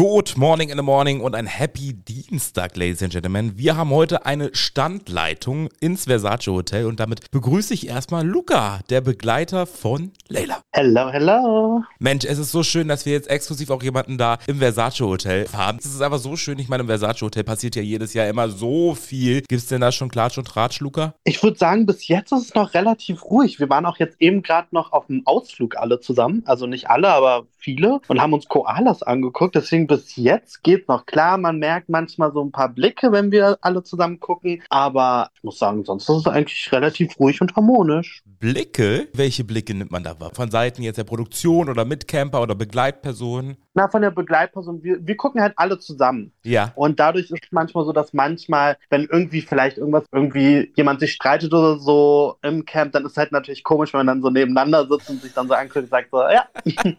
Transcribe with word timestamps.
Good 0.00 0.38
morning 0.38 0.70
in 0.70 0.78
the 0.78 0.82
morning 0.82 1.20
und 1.20 1.34
ein 1.34 1.44
Happy 1.44 1.92
Dienstag, 1.92 2.74
Ladies 2.74 3.02
and 3.02 3.12
Gentlemen. 3.12 3.58
Wir 3.58 3.76
haben 3.76 3.90
heute 3.90 4.24
eine 4.24 4.48
Standleitung 4.54 5.68
ins 5.78 6.06
Versace 6.06 6.46
Hotel 6.46 6.86
und 6.86 7.00
damit 7.00 7.30
begrüße 7.30 7.74
ich 7.74 7.86
erstmal 7.86 8.26
Luca, 8.26 8.80
der 8.88 9.02
Begleiter 9.02 9.66
von 9.66 10.12
Leila. 10.26 10.62
Hello, 10.72 11.10
hello. 11.10 11.82
Mensch, 11.98 12.24
es 12.24 12.38
ist 12.38 12.50
so 12.50 12.62
schön, 12.62 12.88
dass 12.88 13.04
wir 13.04 13.12
jetzt 13.12 13.28
exklusiv 13.28 13.68
auch 13.68 13.82
jemanden 13.82 14.16
da 14.16 14.38
im 14.46 14.56
Versace 14.56 15.00
Hotel 15.00 15.46
haben. 15.52 15.76
Es 15.78 15.84
ist 15.84 16.00
einfach 16.00 16.18
so 16.18 16.34
schön. 16.34 16.58
Ich 16.58 16.70
meine, 16.70 16.80
im 16.80 16.86
Versace 16.86 17.20
Hotel 17.20 17.44
passiert 17.44 17.76
ja 17.76 17.82
jedes 17.82 18.14
Jahr 18.14 18.26
immer 18.26 18.48
so 18.48 18.94
viel. 18.94 19.42
Gibt 19.42 19.60
es 19.60 19.66
denn 19.66 19.82
da 19.82 19.92
schon 19.92 20.08
Klatsch 20.08 20.38
und 20.38 20.46
Tratsch, 20.48 20.80
Luca? 20.80 21.12
Ich 21.24 21.42
würde 21.42 21.58
sagen, 21.58 21.84
bis 21.84 22.08
jetzt 22.08 22.32
ist 22.32 22.40
es 22.40 22.54
noch 22.54 22.72
relativ 22.72 23.22
ruhig. 23.24 23.60
Wir 23.60 23.68
waren 23.68 23.84
auch 23.84 23.98
jetzt 23.98 24.16
eben 24.18 24.42
gerade 24.42 24.68
noch 24.70 24.92
auf 24.92 25.10
einem 25.10 25.26
Ausflug 25.26 25.76
alle 25.76 26.00
zusammen. 26.00 26.42
Also 26.46 26.66
nicht 26.66 26.88
alle, 26.88 27.08
aber 27.08 27.44
viele. 27.58 28.00
Und 28.08 28.18
haben 28.18 28.32
uns 28.32 28.48
Koalas 28.48 29.02
angeguckt. 29.02 29.54
Deswegen 29.54 29.89
bis 29.90 30.14
jetzt 30.14 30.62
geht 30.62 30.86
noch. 30.86 31.04
Klar, 31.04 31.36
man 31.36 31.58
merkt 31.58 31.88
manchmal 31.88 32.32
so 32.32 32.44
ein 32.44 32.52
paar 32.52 32.68
Blicke, 32.68 33.10
wenn 33.10 33.32
wir 33.32 33.58
alle 33.60 33.82
zusammen 33.82 34.20
gucken. 34.20 34.62
Aber 34.70 35.30
ich 35.34 35.42
muss 35.42 35.58
sagen, 35.58 35.84
sonst 35.84 36.08
ist 36.08 36.16
es 36.16 36.26
eigentlich 36.28 36.70
relativ 36.70 37.18
ruhig 37.18 37.40
und 37.40 37.56
harmonisch. 37.56 38.22
Blicke? 38.38 39.08
Welche 39.12 39.42
Blicke 39.42 39.74
nimmt 39.74 39.90
man 39.90 40.04
da 40.04 40.18
wahr? 40.20 40.30
Von 40.32 40.50
Seiten 40.50 40.82
jetzt 40.82 40.96
der 40.96 41.04
Produktion 41.04 41.68
oder 41.68 41.84
Mitcamper 41.84 42.40
oder 42.40 42.54
Begleitpersonen? 42.54 43.56
Na, 43.74 43.88
von 43.88 44.02
der 44.02 44.10
Begleitperson, 44.10 44.82
wir, 44.82 45.06
wir 45.06 45.16
gucken 45.16 45.40
halt 45.40 45.54
alle 45.56 45.78
zusammen. 45.78 46.32
Ja. 46.44 46.72
Und 46.74 46.98
dadurch 46.98 47.30
ist 47.30 47.42
es 47.42 47.52
manchmal 47.52 47.84
so, 47.84 47.92
dass 47.92 48.12
manchmal, 48.12 48.76
wenn 48.88 49.04
irgendwie 49.04 49.42
vielleicht 49.42 49.78
irgendwas, 49.78 50.04
irgendwie 50.10 50.72
jemand 50.74 51.00
sich 51.00 51.12
streitet 51.12 51.52
oder 51.52 51.78
so 51.78 52.36
im 52.42 52.64
Camp, 52.64 52.92
dann 52.92 53.04
ist 53.04 53.12
es 53.12 53.16
halt 53.16 53.30
natürlich 53.30 53.62
komisch, 53.62 53.92
wenn 53.92 54.00
man 54.00 54.06
dann 54.06 54.22
so 54.22 54.30
nebeneinander 54.30 54.88
sitzt 54.88 55.10
und 55.10 55.22
sich 55.22 55.34
dann 55.34 55.46
so 55.46 55.54
anguckt 55.54 55.84
und 55.84 55.90
sagt 55.90 56.10
so, 56.10 56.18
ja, 56.18 56.46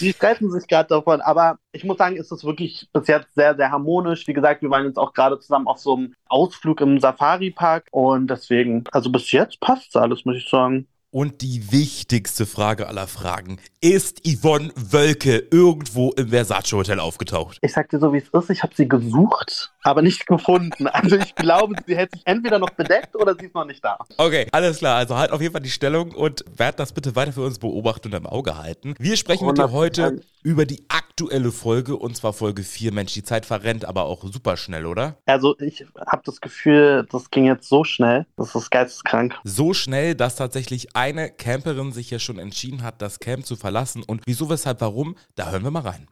die 0.00 0.12
streiten 0.12 0.50
sich 0.50 0.68
gerade 0.68 0.88
davon. 0.88 1.20
Aber 1.20 1.58
ich 1.72 1.82
muss 1.84 1.98
sagen, 1.98 2.16
ist 2.24 2.32
es 2.32 2.44
wirklich 2.44 2.88
bis 2.92 3.06
jetzt 3.06 3.34
sehr, 3.34 3.54
sehr 3.54 3.70
harmonisch. 3.70 4.26
Wie 4.26 4.32
gesagt, 4.32 4.62
wir 4.62 4.70
waren 4.70 4.86
jetzt 4.86 4.98
auch 4.98 5.12
gerade 5.12 5.38
zusammen 5.38 5.66
auf 5.66 5.78
so 5.78 5.96
einem 5.96 6.14
Ausflug 6.26 6.80
im 6.80 6.98
Safari-Park 6.98 7.88
und 7.90 8.28
deswegen, 8.28 8.84
also 8.92 9.10
bis 9.10 9.30
jetzt 9.32 9.60
passt 9.60 9.88
es 9.88 9.96
alles, 9.96 10.24
muss 10.24 10.36
ich 10.36 10.48
sagen. 10.48 10.86
Und 11.10 11.42
die 11.42 11.70
wichtigste 11.70 12.44
Frage 12.44 12.88
aller 12.88 13.06
Fragen. 13.06 13.60
Ist 13.80 14.22
Yvonne 14.26 14.72
Wölke 14.74 15.46
irgendwo 15.52 16.10
im 16.12 16.30
Versace 16.30 16.72
Hotel 16.72 16.98
aufgetaucht? 16.98 17.58
Ich 17.62 17.72
sag 17.72 17.88
dir 17.90 18.00
so, 18.00 18.12
wie 18.12 18.18
es 18.18 18.28
ist. 18.30 18.50
Ich 18.50 18.64
habe 18.64 18.74
sie 18.74 18.88
gesucht, 18.88 19.72
aber 19.84 20.02
nicht 20.02 20.26
gefunden. 20.26 20.88
Also 20.88 21.16
ich 21.16 21.34
glaube, 21.34 21.74
sie 21.86 21.96
hätte 21.96 22.16
sich 22.16 22.26
entweder 22.26 22.58
noch 22.58 22.70
bedeckt 22.70 23.14
oder 23.14 23.34
sie 23.38 23.46
ist 23.46 23.54
noch 23.54 23.66
nicht 23.66 23.84
da. 23.84 23.98
Okay, 24.16 24.48
alles 24.50 24.78
klar. 24.78 24.96
Also 24.96 25.16
halt 25.16 25.30
auf 25.30 25.40
jeden 25.40 25.52
Fall 25.52 25.62
die 25.62 25.70
Stellung 25.70 26.12
und 26.12 26.44
werd 26.56 26.80
das 26.80 26.92
bitte 26.92 27.14
weiter 27.14 27.32
für 27.32 27.42
uns 27.42 27.58
beobachten 27.58 28.08
und 28.08 28.14
im 28.14 28.26
Auge 28.26 28.56
halten. 28.56 28.94
Wir 28.98 29.16
sprechen 29.16 29.46
mit 29.46 29.58
dir 29.58 29.70
heute 29.70 30.22
über 30.42 30.66
die 30.66 30.84
aktuelle 30.88 31.52
Folge 31.52 31.96
und 31.96 32.16
zwar 32.16 32.32
Folge 32.32 32.62
4. 32.62 32.92
Mensch, 32.92 33.12
die 33.14 33.22
Zeit 33.22 33.46
verrennt 33.46 33.84
aber 33.84 34.04
auch 34.04 34.24
super 34.24 34.56
schnell, 34.56 34.86
oder? 34.86 35.18
Also 35.26 35.58
ich 35.60 35.84
habe 36.06 36.22
das 36.24 36.40
Gefühl, 36.40 37.06
das 37.10 37.30
ging 37.30 37.44
jetzt 37.44 37.68
so 37.68 37.84
schnell. 37.84 38.26
Das 38.36 38.54
ist 38.54 38.70
geisteskrank. 38.70 39.34
So 39.44 39.74
schnell, 39.74 40.14
dass 40.14 40.36
tatsächlich 40.36 40.96
eine 40.96 41.30
Camperin 41.30 41.92
sich 41.92 42.10
ja 42.10 42.18
schon 42.18 42.38
entschieden 42.38 42.82
hat, 42.82 43.02
das 43.02 43.18
Camp 43.18 43.46
zu 43.46 43.56
verlassen. 43.56 44.02
Und 44.02 44.22
wieso, 44.26 44.48
weshalb, 44.48 44.80
warum? 44.80 45.16
Da 45.34 45.50
hören 45.50 45.62
wir 45.62 45.70
mal 45.70 45.82
rein. 45.82 46.06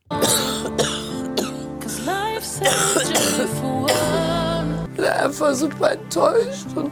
Ich 4.92 4.96
bin 4.96 5.04
einfach 5.06 5.54
super 5.54 5.92
enttäuscht 5.92 6.66
und 6.74 6.90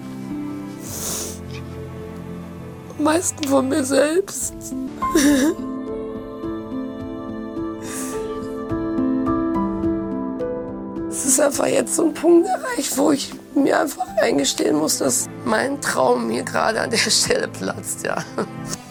am 2.99 3.05
meisten 3.05 3.49
von 3.49 3.69
mir 3.69 3.85
selbst. 3.85 4.55
Es 11.09 11.25
ist 11.27 11.41
einfach 11.41 11.67
jetzt 11.67 11.97
so 11.97 12.06
ein 12.06 12.15
Punkt 12.15 12.49
erreicht, 12.49 12.97
wo 12.97 13.12
ich 13.12 13.33
mir 13.55 13.81
einfach 13.81 14.06
eingestehen 14.21 14.77
muss, 14.77 14.99
dass 14.99 15.28
mein 15.44 15.81
Traum 15.81 16.27
mir 16.27 16.43
gerade 16.43 16.81
an 16.81 16.91
der 16.91 16.99
Stelle 17.11 17.49
platzt, 17.49 18.05
ja. 18.05 18.17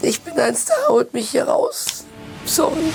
Ich 0.02 0.22
bin 0.22 0.40
ein 0.40 0.56
Star, 0.56 0.78
holt 0.90 1.14
mich 1.14 1.30
hier 1.30 1.46
raus. 1.46 2.06
Sorry. 2.46 2.92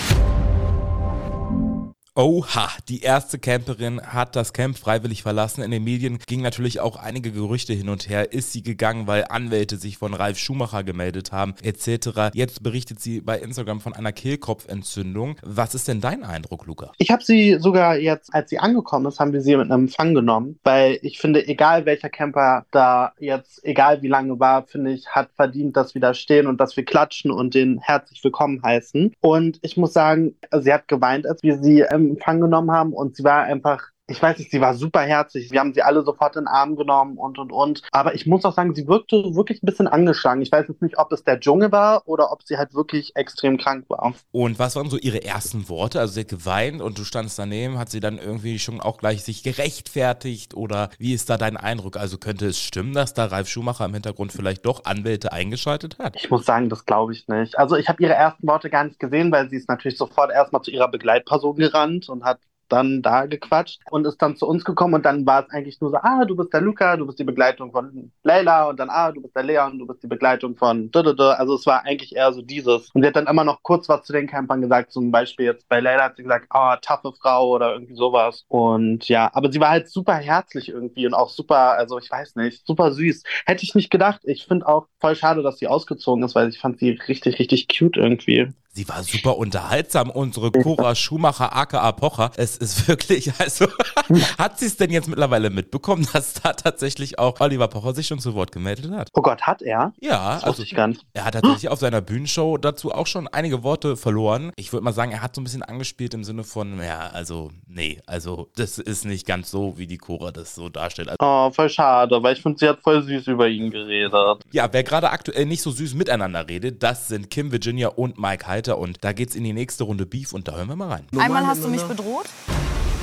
Oha, 2.16 2.68
die 2.88 3.00
erste 3.00 3.40
Camperin 3.40 4.00
hat 4.00 4.36
das 4.36 4.52
Camp 4.52 4.78
freiwillig 4.78 5.24
verlassen. 5.24 5.64
In 5.64 5.72
den 5.72 5.82
Medien 5.82 6.20
gingen 6.28 6.44
natürlich 6.44 6.78
auch 6.78 6.94
einige 6.94 7.32
Gerüchte 7.32 7.72
hin 7.72 7.88
und 7.88 8.08
her. 8.08 8.32
Ist 8.32 8.52
sie 8.52 8.62
gegangen, 8.62 9.08
weil 9.08 9.24
Anwälte 9.30 9.78
sich 9.78 9.98
von 9.98 10.14
Ralf 10.14 10.38
Schumacher 10.38 10.84
gemeldet 10.84 11.32
haben, 11.32 11.56
etc. 11.64 12.30
Jetzt 12.32 12.62
berichtet 12.62 13.00
sie 13.00 13.20
bei 13.20 13.40
Instagram 13.40 13.80
von 13.80 13.94
einer 13.94 14.12
Kehlkopfentzündung. 14.12 15.38
Was 15.42 15.74
ist 15.74 15.88
denn 15.88 16.00
dein 16.00 16.22
Eindruck, 16.22 16.66
Luca? 16.66 16.92
Ich 16.98 17.10
habe 17.10 17.24
sie 17.24 17.56
sogar 17.58 17.96
jetzt, 17.96 18.32
als 18.32 18.48
sie 18.48 18.60
angekommen 18.60 19.06
ist, 19.06 19.18
haben 19.18 19.32
wir 19.32 19.40
sie 19.40 19.56
mit 19.56 19.72
einem 19.72 19.86
Empfang 19.86 20.14
genommen, 20.14 20.60
weil 20.62 21.00
ich 21.02 21.18
finde, 21.18 21.44
egal 21.48 21.84
welcher 21.84 22.10
Camper 22.10 22.64
da 22.70 23.12
jetzt, 23.18 23.64
egal 23.64 24.02
wie 24.02 24.08
lange 24.08 24.38
war, 24.38 24.62
finde 24.68 24.92
ich, 24.92 25.08
hat 25.08 25.30
verdient, 25.34 25.76
dass 25.76 25.94
wir 25.94 26.00
da 26.00 26.14
stehen 26.14 26.46
und 26.46 26.60
dass 26.60 26.76
wir 26.76 26.84
klatschen 26.84 27.32
und 27.32 27.56
den 27.56 27.80
herzlich 27.80 28.22
willkommen 28.22 28.62
heißen. 28.62 29.12
Und 29.20 29.58
ich 29.62 29.76
muss 29.76 29.92
sagen, 29.92 30.36
sie 30.60 30.72
hat 30.72 30.86
geweint, 30.86 31.26
als 31.26 31.42
wir 31.42 31.58
sie 31.58 31.84
im 31.90 32.03
Empfang 32.10 32.40
genommen 32.40 32.70
haben 32.70 32.92
und 32.92 33.16
sie 33.16 33.24
war 33.24 33.44
einfach 33.44 33.90
ich 34.06 34.20
weiß 34.20 34.38
nicht, 34.38 34.50
sie 34.50 34.60
war 34.60 34.74
super 34.74 35.00
herzig. 35.00 35.50
Wir 35.50 35.60
haben 35.60 35.72
sie 35.72 35.82
alle 35.82 36.02
sofort 36.02 36.36
in 36.36 36.42
den 36.42 36.48
Arm 36.48 36.76
genommen 36.76 37.16
und 37.16 37.38
und 37.38 37.52
und. 37.52 37.82
Aber 37.90 38.14
ich 38.14 38.26
muss 38.26 38.44
auch 38.44 38.52
sagen, 38.52 38.74
sie 38.74 38.86
wirkte 38.86 39.34
wirklich 39.34 39.62
ein 39.62 39.66
bisschen 39.66 39.88
angeschlagen. 39.88 40.42
Ich 40.42 40.52
weiß 40.52 40.66
jetzt 40.68 40.82
nicht, 40.82 40.98
ob 40.98 41.10
es 41.12 41.24
der 41.24 41.40
Dschungel 41.40 41.72
war 41.72 42.06
oder 42.06 42.30
ob 42.30 42.42
sie 42.42 42.58
halt 42.58 42.74
wirklich 42.74 43.16
extrem 43.16 43.56
krank 43.56 43.86
war. 43.88 44.12
Und 44.32 44.58
was 44.58 44.76
waren 44.76 44.90
so 44.90 44.98
ihre 44.98 45.24
ersten 45.24 45.70
Worte? 45.70 46.00
Also 46.00 46.14
sie 46.14 46.20
hat 46.20 46.28
geweint 46.28 46.82
und 46.82 46.98
du 46.98 47.04
standst 47.04 47.38
daneben. 47.38 47.78
Hat 47.78 47.88
sie 47.88 48.00
dann 48.00 48.18
irgendwie 48.18 48.58
schon 48.58 48.80
auch 48.80 48.98
gleich 48.98 49.24
sich 49.24 49.42
gerechtfertigt 49.42 50.54
oder 50.54 50.90
wie 50.98 51.14
ist 51.14 51.30
da 51.30 51.38
dein 51.38 51.56
Eindruck? 51.56 51.96
Also 51.96 52.18
könnte 52.18 52.46
es 52.46 52.60
stimmen, 52.60 52.92
dass 52.92 53.14
da 53.14 53.24
Ralf 53.24 53.48
Schumacher 53.48 53.86
im 53.86 53.94
Hintergrund 53.94 54.32
vielleicht 54.32 54.66
doch 54.66 54.84
Anwälte 54.84 55.32
eingeschaltet 55.32 55.98
hat? 55.98 56.16
Ich 56.16 56.30
muss 56.30 56.44
sagen, 56.44 56.68
das 56.68 56.84
glaube 56.84 57.14
ich 57.14 57.26
nicht. 57.28 57.58
Also 57.58 57.76
ich 57.76 57.88
habe 57.88 58.02
ihre 58.02 58.12
ersten 58.12 58.46
Worte 58.46 58.68
gar 58.68 58.84
nicht 58.84 59.00
gesehen, 59.00 59.32
weil 59.32 59.48
sie 59.48 59.56
ist 59.56 59.68
natürlich 59.68 59.96
sofort 59.96 60.30
erstmal 60.30 60.60
zu 60.60 60.70
ihrer 60.70 60.88
Begleitperson 60.88 61.56
gerannt 61.56 62.10
und 62.10 62.24
hat 62.24 62.38
dann 62.74 63.02
da 63.02 63.26
gequatscht 63.26 63.80
und 63.90 64.06
ist 64.06 64.20
dann 64.20 64.36
zu 64.36 64.46
uns 64.46 64.64
gekommen 64.64 64.94
und 64.94 65.04
dann 65.04 65.26
war 65.26 65.44
es 65.44 65.50
eigentlich 65.50 65.80
nur 65.80 65.90
so, 65.90 65.96
ah, 65.98 66.24
du 66.24 66.36
bist 66.36 66.52
der 66.52 66.60
Luca, 66.60 66.96
du 66.96 67.06
bist 67.06 67.18
die 67.18 67.24
Begleitung 67.24 67.72
von 67.72 68.12
Leila 68.22 68.68
und 68.68 68.78
dann, 68.78 68.90
ah, 68.90 69.12
du 69.12 69.22
bist 69.22 69.34
der 69.36 69.42
Leon, 69.42 69.78
du 69.78 69.86
bist 69.86 70.02
die 70.02 70.06
Begleitung 70.08 70.56
von 70.56 70.90
also 70.94 71.54
es 71.54 71.66
war 71.66 71.84
eigentlich 71.84 72.14
eher 72.14 72.32
so 72.32 72.42
dieses. 72.42 72.90
Und 72.90 73.02
sie 73.02 73.08
hat 73.08 73.16
dann 73.16 73.26
immer 73.26 73.44
noch 73.44 73.62
kurz 73.62 73.88
was 73.88 74.04
zu 74.04 74.12
den 74.12 74.26
Campern 74.26 74.60
gesagt, 74.60 74.92
zum 74.92 75.10
Beispiel 75.10 75.46
jetzt 75.46 75.68
bei 75.68 75.80
Leila 75.80 76.04
hat 76.04 76.16
sie 76.16 76.22
gesagt, 76.22 76.46
ah, 76.50 76.74
oh, 76.74 76.78
taffe 76.80 77.12
Frau 77.20 77.50
oder 77.50 77.72
irgendwie 77.72 77.94
sowas 77.94 78.44
und 78.48 79.08
ja, 79.08 79.30
aber 79.32 79.50
sie 79.52 79.60
war 79.60 79.70
halt 79.70 79.88
super 79.88 80.14
herzlich 80.14 80.68
irgendwie 80.68 81.06
und 81.06 81.14
auch 81.14 81.30
super, 81.30 81.72
also 81.72 81.98
ich 81.98 82.10
weiß 82.10 82.36
nicht, 82.36 82.66
super 82.66 82.92
süß. 82.92 83.22
Hätte 83.46 83.64
ich 83.64 83.74
nicht 83.74 83.90
gedacht. 83.90 84.20
Ich 84.24 84.46
finde 84.46 84.66
auch 84.66 84.86
voll 85.00 85.16
schade, 85.16 85.42
dass 85.42 85.58
sie 85.58 85.68
ausgezogen 85.68 86.24
ist, 86.24 86.34
weil 86.34 86.48
ich 86.48 86.58
fand 86.58 86.78
sie 86.78 86.90
richtig, 86.90 87.38
richtig 87.38 87.68
cute 87.68 87.96
irgendwie. 87.96 88.52
Sie 88.76 88.88
war 88.88 89.04
super 89.04 89.36
unterhaltsam, 89.36 90.10
unsere 90.10 90.50
Cora 90.50 90.96
Schumacher 90.96 91.54
aka 91.54 91.92
Pocher. 91.92 92.32
Es 92.36 92.56
ist 92.56 92.88
wirklich, 92.88 93.32
also, 93.38 93.68
hat 94.38 94.58
sie 94.58 94.66
es 94.66 94.76
denn 94.76 94.90
jetzt 94.90 95.06
mittlerweile 95.06 95.48
mitbekommen, 95.50 96.08
dass 96.12 96.34
da 96.34 96.54
tatsächlich 96.54 97.20
auch 97.20 97.38
Oliver 97.38 97.68
Pocher 97.68 97.94
sich 97.94 98.08
schon 98.08 98.18
zu 98.18 98.34
Wort 98.34 98.50
gemeldet 98.50 98.90
hat? 98.90 99.10
Oh 99.12 99.22
Gott, 99.22 99.42
hat 99.42 99.62
er? 99.62 99.92
Ja, 100.00 100.34
das 100.34 100.44
also 100.44 100.64
ich 100.64 100.74
ganz. 100.74 100.98
er 101.12 101.24
hat 101.24 101.34
tatsächlich 101.34 101.68
auf 101.68 101.78
seiner 101.78 102.00
Bühnenshow 102.00 102.58
dazu 102.58 102.90
auch 102.90 103.06
schon 103.06 103.28
einige 103.28 103.62
Worte 103.62 103.96
verloren. 103.96 104.50
Ich 104.56 104.72
würde 104.72 104.82
mal 104.82 104.92
sagen, 104.92 105.12
er 105.12 105.22
hat 105.22 105.36
so 105.36 105.40
ein 105.40 105.44
bisschen 105.44 105.62
angespielt 105.62 106.12
im 106.12 106.24
Sinne 106.24 106.42
von, 106.42 106.82
ja, 106.82 107.10
also, 107.12 107.52
nee, 107.68 108.00
also, 108.06 108.48
das 108.56 108.80
ist 108.80 109.04
nicht 109.04 109.24
ganz 109.24 109.52
so, 109.52 109.78
wie 109.78 109.86
die 109.86 109.98
Cora 109.98 110.32
das 110.32 110.56
so 110.56 110.68
darstellt. 110.68 111.10
Also, 111.10 111.18
oh, 111.20 111.48
voll 111.52 111.70
schade, 111.70 112.20
weil 112.20 112.34
ich 112.34 112.42
finde, 112.42 112.58
sie 112.58 112.68
hat 112.68 112.80
voll 112.82 113.04
süß 113.04 113.28
über 113.28 113.46
ihn 113.46 113.70
geredet. 113.70 114.42
Ja, 114.50 114.68
wer 114.72 114.82
gerade 114.82 115.10
aktuell 115.10 115.46
nicht 115.46 115.62
so 115.62 115.70
süß 115.70 115.94
miteinander 115.94 116.48
redet, 116.48 116.82
das 116.82 117.06
sind 117.06 117.30
Kim 117.30 117.52
Virginia 117.52 117.86
und 117.86 118.18
Mike 118.18 118.48
Heiter 118.64 118.78
und 118.78 119.04
da 119.04 119.12
geht's 119.12 119.34
in 119.34 119.44
die 119.44 119.52
nächste 119.52 119.84
Runde 119.84 120.06
Beef 120.06 120.32
und 120.32 120.48
da 120.48 120.52
hören 120.52 120.68
wir 120.68 120.76
mal 120.76 120.88
rein. 120.88 121.04
Einmal 121.18 121.46
hast 121.46 121.62
du 121.62 121.68
mich 121.68 121.82
bedroht, 121.82 122.24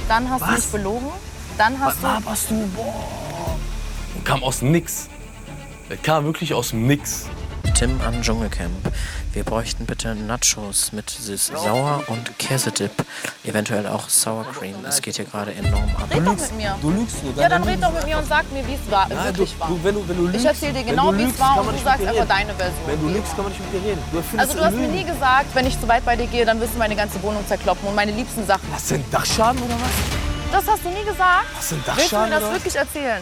dann 0.07 0.29
hast 0.29 0.41
Was? 0.41 0.49
du 0.49 0.55
mich 0.55 0.65
belogen, 0.67 1.07
dann 1.57 1.79
hast 1.79 2.01
Was 2.01 2.01
du. 2.01 2.07
laberst 2.07 2.49
du? 2.49 2.67
Boah. 2.75 3.57
Und 4.15 4.25
kam 4.25 4.43
aus 4.43 4.59
dem 4.59 4.71
Nix. 4.71 5.07
Der 5.89 5.97
kam 5.97 6.25
wirklich 6.25 6.53
aus 6.53 6.69
dem 6.69 6.87
Nix. 6.87 7.27
Tim 7.81 7.99
an 8.05 8.21
Dschungelcamp. 8.21 8.93
Wir 9.33 9.43
bräuchten 9.43 9.87
bitte 9.87 10.13
Nachos 10.13 10.91
mit 10.91 11.09
süß 11.09 11.47
sauer 11.47 12.03
und 12.09 12.37
Käsedip. 12.37 12.91
Eventuell 13.43 13.87
auch 13.87 14.07
Sour 14.07 14.45
Cream. 14.53 14.75
Es 14.87 15.01
geht 15.01 15.15
hier 15.15 15.25
gerade 15.25 15.51
enorm 15.55 15.89
ab. 15.95 16.07
Red 16.13 16.27
doch 16.27 16.37
mit 16.37 16.57
mir. 16.57 16.77
Du 16.79 16.91
lügst 16.91 17.23
nur. 17.23 17.33
Ja, 17.37 17.49
dann 17.49 17.63
red 17.63 17.81
doch 17.81 17.91
mit 17.91 18.05
mir 18.05 18.19
und 18.19 18.27
sag 18.27 18.51
mir, 18.51 18.67
wie 18.67 18.75
es 18.75 18.91
war, 18.91 19.09
Nein, 19.09 19.17
du, 19.17 19.25
wirklich 19.39 19.59
war. 19.59 19.67
du, 19.69 19.79
wenn 19.83 19.95
du, 19.95 20.07
wenn 20.07 20.15
du 20.15 20.23
lügst, 20.25 20.41
Ich 20.41 20.45
erzähl 20.45 20.73
dir 20.73 20.83
genau, 20.83 21.11
wie 21.17 21.23
es 21.23 21.39
war 21.39 21.59
und 21.59 21.73
du 21.75 21.83
sagst 21.83 22.05
einfach 22.05 22.27
deine 22.27 22.53
Version. 22.53 22.85
Wenn 22.85 23.01
du 23.01 23.07
lügst, 23.07 23.35
kann 23.35 23.45
man 23.45 23.51
nicht 23.51 23.73
mit 23.73 23.73
dir 23.73 23.89
reden. 23.89 24.01
Du 24.11 24.39
Also 24.39 24.57
du 24.59 24.63
hast 24.63 24.75
mir 24.75 24.87
nie 24.87 25.03
gesagt, 25.03 25.55
wenn 25.55 25.65
ich 25.65 25.81
zu 25.81 25.87
weit 25.87 26.05
bei 26.05 26.15
dir 26.15 26.27
gehe, 26.27 26.45
dann 26.45 26.61
wirst 26.61 26.75
du 26.75 26.77
meine 26.77 26.95
ganze 26.95 27.19
Wohnung 27.23 27.43
zerkloppen 27.47 27.87
und 27.87 27.95
meine 27.95 28.11
liebsten 28.11 28.45
Sachen. 28.45 28.61
Du 28.89 28.93
einen 28.93 29.09
Dachschaden 29.09 29.59
oder 29.59 29.73
was? 29.73 30.61
Das 30.63 30.71
hast 30.71 30.85
du 30.85 30.89
nie 30.89 31.03
gesagt. 31.03 31.47
Hast 31.57 31.71
du 31.71 31.75
einen 31.77 31.83
Willst 31.87 32.11
du 32.11 32.15
mir 32.15 32.29
Dachschaden 32.29 32.29
das 32.29 32.43
oder 32.43 32.47
was? 32.47 32.53
wirklich 32.59 32.75
erzählen? 32.75 33.21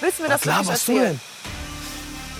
Willst 0.00 0.18
du 0.18 0.22
mir 0.22 0.28
Was 0.30 0.40
das 0.40 0.46
wirklich 0.46 0.66
laberst 0.66 0.88
du 0.88 0.92
erzählen? 0.92 1.20
denn? 1.20 1.31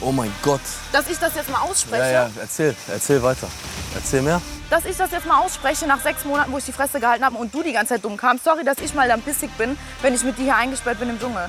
Oh 0.04 0.10
mein 0.10 0.32
Gott. 0.42 0.60
Dass 0.90 1.08
ich 1.08 1.18
das 1.18 1.34
jetzt 1.34 1.48
mal 1.48 1.60
ausspreche. 1.60 2.02
Ja, 2.02 2.10
ja, 2.24 2.30
erzähl, 2.40 2.74
erzähl 2.88 3.22
weiter. 3.22 3.46
Erzähl 3.94 4.22
mehr. 4.22 4.42
Dass 4.68 4.84
ich 4.84 4.96
das 4.96 5.12
jetzt 5.12 5.26
mal 5.26 5.38
ausspreche 5.38 5.86
nach 5.86 6.00
sechs 6.00 6.24
Monaten, 6.24 6.50
wo 6.50 6.58
ich 6.58 6.64
die 6.64 6.72
Fresse 6.72 6.98
gehalten 6.98 7.24
habe 7.24 7.36
und 7.36 7.54
du 7.54 7.62
die 7.62 7.72
ganze 7.72 7.94
Zeit 7.94 8.04
dumm 8.04 8.16
kamst. 8.16 8.44
Sorry, 8.44 8.64
dass 8.64 8.78
ich 8.78 8.94
mal 8.94 9.06
dann 9.06 9.22
pissig 9.22 9.50
bin, 9.56 9.78
wenn 10.00 10.14
ich 10.14 10.24
mit 10.24 10.38
dir 10.38 10.44
hier 10.44 10.56
eingesperrt 10.56 10.98
bin 10.98 11.08
im 11.10 11.20
Dschungel. 11.20 11.48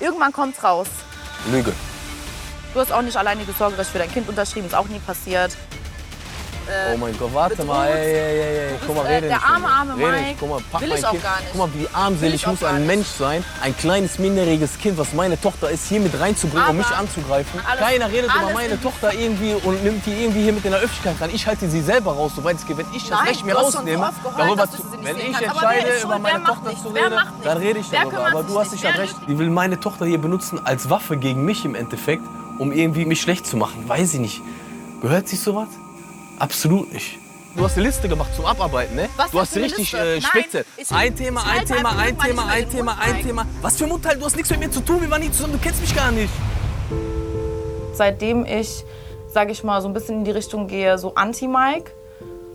Irgendwann 0.00 0.32
kommt's 0.32 0.62
raus. 0.62 0.88
Lüge. 1.50 1.72
Du 2.74 2.80
hast 2.80 2.92
auch 2.92 3.02
nicht 3.02 3.16
alleine 3.16 3.42
Sorgerecht 3.56 3.90
für 3.90 3.98
dein 3.98 4.12
Kind 4.12 4.28
unterschrieben, 4.28 4.66
ist 4.66 4.74
auch 4.74 4.88
nie 4.88 4.98
passiert. 4.98 5.56
Oh 6.94 6.96
mein 6.96 7.16
Gott, 7.18 7.34
warte 7.34 7.64
mal, 7.64 7.88
ey, 7.88 7.94
ey, 7.94 8.14
ey, 8.14 8.58
ey. 8.72 8.78
Guck 8.86 8.96
mal, 8.96 9.02
bist, 9.02 9.10
äh, 9.12 9.14
rede 9.16 9.28
der 9.28 9.44
arme, 9.44 9.66
arme 9.68 9.96
rede 9.96 10.06
Mike. 10.10 10.22
nicht. 10.22 10.36
Guck 10.40 10.48
mal, 10.50 10.60
pack 10.72 10.80
Will 10.80 10.88
mein 10.88 10.98
ich 10.98 11.04
auch 11.06 11.10
kind. 11.10 11.22
gar 11.22 11.36
nicht. 11.40 11.48
Guck 11.52 11.58
mal, 11.60 11.68
wie 11.74 11.88
armselig 11.92 12.34
ich 12.34 12.46
muss 12.46 12.64
ein. 12.64 12.86
Mensch 12.86 13.06
sein, 13.06 13.44
ein 13.62 13.76
kleines 13.76 14.18
minderjähriges 14.18 14.78
Kind, 14.78 14.98
was 14.98 15.12
meine 15.12 15.40
Tochter 15.40 15.70
ist, 15.70 15.86
hier 15.88 16.00
mit 16.00 16.18
reinzubringen 16.18 16.62
und 16.64 16.68
Aber- 16.70 16.78
mich 16.78 16.86
anzugreifen. 16.86 17.60
Alles- 17.68 17.80
Keiner 17.84 18.08
redet 18.10 18.30
über 18.34 18.52
meine 18.52 18.74
in- 18.74 18.82
Tochter 18.82 19.12
irgendwie 19.12 19.54
und 19.54 19.84
nimmt 19.84 20.06
die 20.06 20.12
irgendwie 20.22 20.42
hier 20.42 20.52
mit 20.52 20.64
in 20.64 20.70
der 20.72 20.80
Öffentlichkeit 20.80 21.20
ran. 21.20 21.30
Ich 21.34 21.46
halte 21.46 21.68
sie 21.68 21.80
selber 21.82 22.12
raus, 22.12 22.32
soweit 22.36 22.56
es 22.56 22.66
geht. 22.66 22.76
Wenn 22.78 22.86
ich 22.94 23.02
das 23.08 23.18
Nein, 23.18 23.28
Recht 23.28 23.44
mir 23.44 23.54
rausnehme, 23.54 24.12
darüber 24.36 24.70
zu, 24.70 24.78
wenn 25.02 25.16
ich 25.18 25.26
entscheide, 25.40 25.88
über 26.02 26.18
meine 26.18 26.44
Tochter 26.44 26.76
zu 26.82 26.88
reden, 26.88 27.14
dann 27.42 27.56
rede 27.58 27.78
ich 27.80 27.90
darüber. 27.90 28.26
Aber 28.28 28.42
du 28.42 28.58
hast 28.58 28.72
nicht? 28.72 28.80
sicher 28.82 28.94
Wer 28.96 29.02
recht. 29.04 29.14
Die 29.28 29.38
will 29.38 29.50
meine 29.50 29.78
Tochter 29.80 30.06
hier 30.06 30.18
benutzen 30.20 30.60
als 30.64 30.88
Waffe 30.90 31.16
gegen 31.16 31.44
mich 31.44 31.64
im 31.64 31.74
Endeffekt, 31.74 32.22
um 32.58 32.72
irgendwie 32.72 33.04
mich 33.04 33.20
schlecht 33.20 33.46
zu 33.46 33.56
machen. 33.56 33.88
Weiß 33.88 34.14
ich 34.14 34.20
nicht. 34.20 34.42
Gehört 35.02 35.28
sich 35.28 35.40
sowas? 35.40 35.68
Absolut 36.38 36.92
nicht. 36.92 37.18
Du 37.56 37.64
hast 37.64 37.76
eine 37.76 37.86
Liste 37.86 38.08
gemacht 38.08 38.34
zum 38.34 38.46
Abarbeiten, 38.46 38.96
ne? 38.96 39.08
Was 39.16 39.30
du 39.30 39.40
hast 39.40 39.56
richtig 39.56 39.94
äh, 39.94 40.20
spitze. 40.20 40.64
Ein 40.90 41.14
Thema, 41.14 41.44
ein 41.46 41.64
Thema, 41.64 41.96
ein 41.96 42.18
Thema, 42.18 42.46
ein 42.46 42.68
Thema, 42.68 42.98
ein. 42.98 43.22
Thema. 43.22 43.46
Was 43.62 43.76
für 43.76 43.86
Mundteil? 43.86 44.18
Du 44.18 44.24
hast 44.24 44.34
nichts 44.34 44.50
mit 44.50 44.58
mir 44.58 44.70
zu 44.70 44.80
tun. 44.80 45.00
Wir 45.00 45.08
waren 45.08 45.22
nie 45.22 45.30
zusammen. 45.30 45.52
Du 45.52 45.58
kennst 45.60 45.80
mich 45.80 45.94
gar 45.94 46.10
nicht. 46.10 46.32
Seitdem 47.92 48.44
ich, 48.44 48.84
sage 49.28 49.52
ich 49.52 49.62
mal, 49.62 49.80
so 49.80 49.88
ein 49.88 49.94
bisschen 49.94 50.18
in 50.18 50.24
die 50.24 50.32
Richtung 50.32 50.66
gehe, 50.66 50.98
so 50.98 51.14
Anti-Mike 51.14 51.92